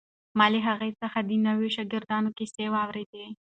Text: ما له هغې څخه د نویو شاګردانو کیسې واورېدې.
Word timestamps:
ما 0.37 0.45
له 0.53 0.59
هغې 0.69 0.91
څخه 1.01 1.19
د 1.27 1.29
نویو 1.45 1.73
شاګردانو 1.75 2.29
کیسې 2.37 2.65
واورېدې. 2.69 3.25